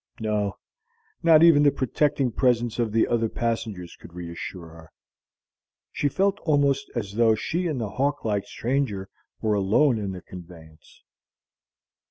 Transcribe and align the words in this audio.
No; 0.19 0.57
not 1.21 1.43
even 1.43 1.61
the 1.61 1.69
protecting 1.71 2.31
presence 2.31 2.79
of 2.79 2.91
the 2.91 3.07
other 3.07 3.29
passengers 3.29 3.95
could 3.95 4.15
reassure 4.15 4.67
her. 4.69 4.91
She 5.91 6.09
felt 6.09 6.39
almost 6.39 6.89
as 6.95 7.13
though 7.13 7.35
she 7.35 7.67
and 7.67 7.79
the 7.79 7.87
hawk 7.91 8.25
like 8.25 8.47
stranger 8.47 9.09
were 9.41 9.53
alone 9.53 9.99
in 9.99 10.11
the 10.11 10.21
conveyance. 10.23 11.03